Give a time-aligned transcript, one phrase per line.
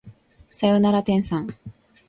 [0.49, 1.47] さよなら天さん